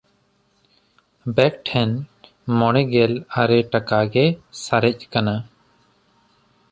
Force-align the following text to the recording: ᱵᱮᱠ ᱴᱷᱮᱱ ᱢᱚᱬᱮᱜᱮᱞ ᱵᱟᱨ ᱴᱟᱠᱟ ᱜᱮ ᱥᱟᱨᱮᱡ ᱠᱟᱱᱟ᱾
ᱵᱮᱠ 1.35 1.53
ᱴᱷᱮᱱ 1.71 1.91
ᱢᱚᱬᱮᱜᱮᱞ 2.59 3.11
ᱵᱟᱨ 3.33 3.49
ᱴᱟᱠᱟ 3.71 3.99
ᱜᱮ 4.13 4.25
ᱥᱟᱨᱮᱡ 4.63 4.99
ᱠᱟᱱᱟ᱾ 5.13 5.35